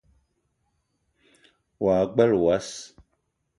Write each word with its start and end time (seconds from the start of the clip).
Wa 1.83 1.95
gbele 2.13 2.35
wass 2.45 2.69